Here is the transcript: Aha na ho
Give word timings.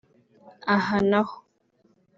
Aha 0.75 0.97
na 1.09 1.21
ho 1.27 1.35